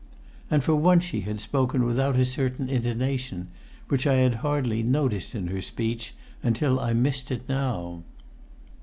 And 0.49 0.63
for 0.63 0.73
once 0.75 1.03
she 1.03 1.21
had 1.21 1.39
spoken 1.39 1.85
without 1.85 2.15
a 2.15 2.25
certain 2.25 2.69
intonation, 2.69 3.49
which 3.87 4.07
I 4.07 4.15
had 4.15 4.33
hardly 4.41 4.81
noticed 4.81 5.35
in 5.35 5.45
her 5.49 5.61
speech 5.61 6.15
until 6.41 6.79
I 6.79 6.91
missed 6.93 7.29
it 7.29 7.47
now. 7.47 8.01